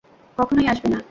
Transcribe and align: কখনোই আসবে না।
কখনোই 0.37 0.67
আসবে 0.67 0.87
না। 0.89 0.99